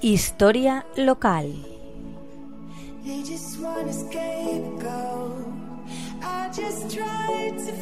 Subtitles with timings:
[0.00, 1.52] Historia local.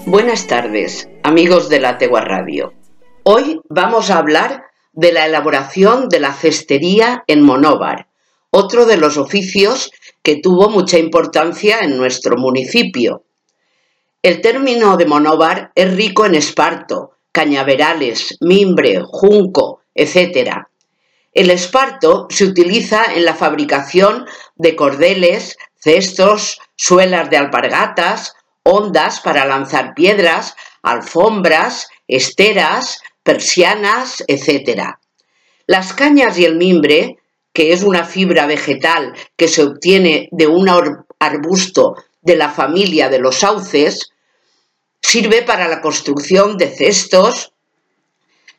[0.06, 2.72] Buenas tardes, amigos de la Tegua Radio.
[3.22, 4.64] Hoy vamos a hablar
[4.94, 8.08] de la elaboración de la cestería en Monóvar,
[8.48, 9.90] otro de los oficios
[10.22, 13.24] que tuvo mucha importancia en nuestro municipio.
[14.22, 20.66] El término de Monóvar es rico en esparto, cañaverales, mimbre, junco, etc.
[21.36, 28.32] El esparto se utiliza en la fabricación de cordeles, cestos, suelas de alpargatas,
[28.62, 34.94] ondas para lanzar piedras, alfombras, esteras, persianas, etc.
[35.66, 37.18] Las cañas y el mimbre,
[37.52, 40.70] que es una fibra vegetal que se obtiene de un
[41.18, 44.10] arbusto de la familia de los sauces,
[45.02, 47.52] sirve para la construcción de cestos,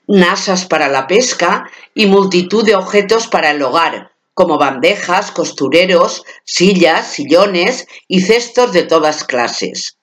[0.08, 7.12] nasas para la pesca y multitud de objetos para el hogar, como bandejas, costureros, sillas,
[7.12, 9.98] sillones y cestos de todas clases.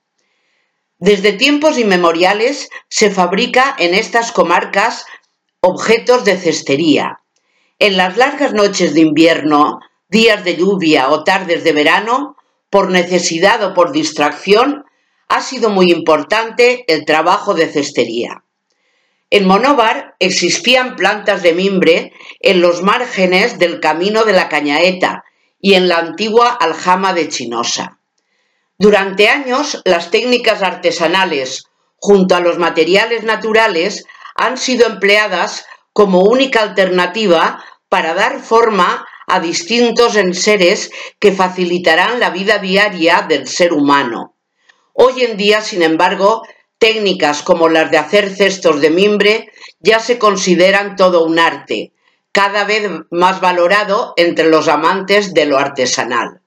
[0.98, 5.06] Desde tiempos inmemoriales se fabrica en estas comarcas
[5.60, 7.20] objetos de cestería.
[7.78, 12.36] En las largas noches de invierno, días de lluvia o tardes de verano,
[12.70, 14.84] por necesidad o por distracción,
[15.28, 18.44] ha sido muy importante el trabajo de cestería.
[19.34, 25.24] En Monóvar existían plantas de mimbre en los márgenes del camino de la Cañaeta
[25.60, 27.98] y en la antigua aljama de Chinosa.
[28.78, 31.64] Durante años, las técnicas artesanales,
[31.96, 34.04] junto a los materiales naturales,
[34.36, 42.30] han sido empleadas como única alternativa para dar forma a distintos enseres que facilitarán la
[42.30, 44.36] vida diaria del ser humano.
[44.92, 46.44] Hoy en día, sin embargo,
[46.78, 51.92] técnicas como las de hacer cestos de mimbre ya se consideran todo un arte,
[52.32, 56.40] cada vez más valorado entre los amantes de lo artesanal.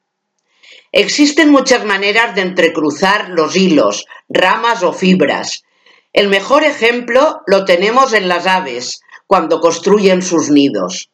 [0.92, 5.64] Existen muchas maneras de entrecruzar los hilos, ramas o fibras.
[6.14, 11.10] El mejor ejemplo lo tenemos en las aves, cuando construyen sus nidos.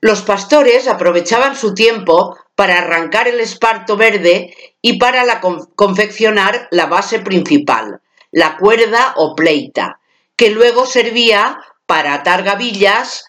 [0.00, 5.40] Los pastores aprovechaban su tiempo para arrancar el esparto verde y para
[5.74, 8.02] confeccionar la base principal,
[8.36, 9.98] la cuerda o pleita,
[10.36, 13.24] que luego servía para atar gavillas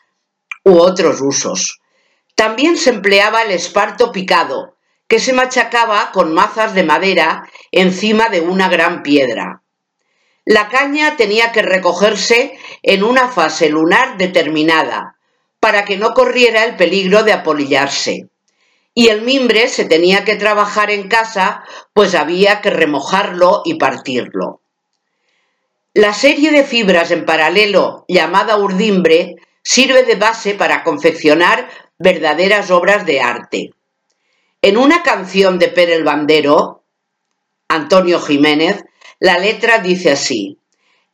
[0.65, 1.79] u otros usos.
[2.35, 4.75] También se empleaba el esparto picado,
[5.07, 9.63] que se machacaba con mazas de madera encima de una gran piedra.
[10.43, 15.15] La caña tenía que recogerse en una fase lunar determinada,
[15.61, 18.27] para que no corriera el peligro de apolillarse.
[18.93, 21.63] Y el mimbre se tenía que trabajar en casa,
[21.93, 24.63] pues había que remojarlo y partirlo.
[25.97, 33.03] La serie de fibras en paralelo, llamada urdimbre, sirve de base para confeccionar verdaderas obras
[33.07, 33.71] de arte.
[34.61, 36.83] En una canción de Per el Bandero,
[37.67, 38.83] Antonio Jiménez,
[39.17, 40.59] la letra dice así: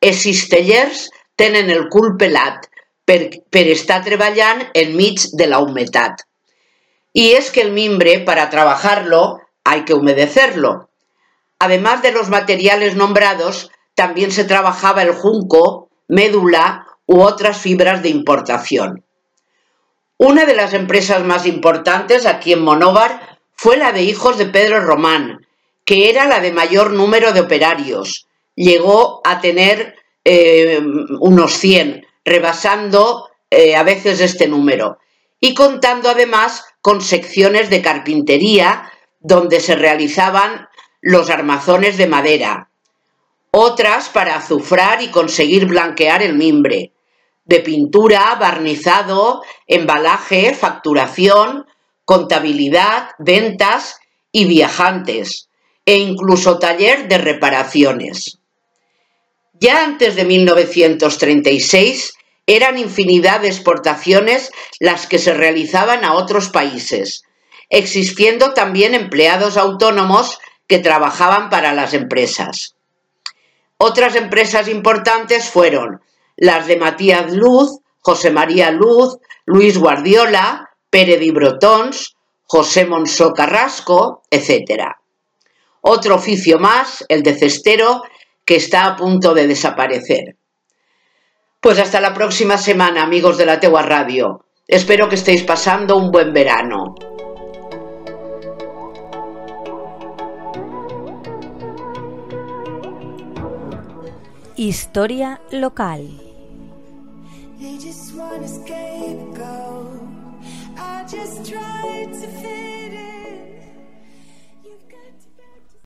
[0.02, 2.68] Els cistellers tenen el cul pelat
[3.06, 6.28] per, per estar treballant enmig de la humetat.
[7.14, 10.90] Y es que el mimbre, para trabajarlo, hay que humedecerlo.
[11.58, 18.10] Además de los materiales nombrados, también se trabajaba el junco, médula u otras fibras de
[18.10, 19.04] importación.
[20.18, 24.80] Una de las empresas más importantes aquí en Monóvar fue la de hijos de Pedro
[24.80, 25.46] Román,
[25.86, 28.28] que era la de mayor número de operarios.
[28.56, 30.80] Llegó a tener eh,
[31.20, 35.00] unos 100, rebasando eh, a veces este número,
[35.40, 38.90] y contando además con secciones de carpintería
[39.20, 40.68] donde se realizaban
[41.02, 42.70] los armazones de madera,
[43.56, 46.92] otras para azufrar y conseguir blanquear el mimbre,
[47.46, 51.68] de pintura, barnizado, embalaje, facturación,
[52.04, 54.00] contabilidad, ventas
[54.32, 55.50] y viajantes,
[55.86, 58.40] e incluso taller de reparaciones.
[59.54, 62.14] Ya antes de 1936
[62.48, 67.22] eran infinidad de exportaciones las que se realizaban a otros países,
[67.70, 72.74] existiendo también empleados autónomos que trabajaban para las empresas.
[73.86, 76.00] Otras empresas importantes fueron
[76.38, 84.24] las de Matías Luz, José María Luz, Luis Guardiola, Pere de Brotons, José Monsó Carrasco,
[84.32, 84.84] etc.
[85.82, 88.04] Otro oficio más, el de cestero,
[88.46, 90.38] que está a punto de desaparecer.
[91.60, 94.46] Pues hasta la próxima semana, amigos de la Tegua Radio.
[94.66, 96.96] Espero que estéis pasando un buen verano.
[104.64, 106.08] Historia local.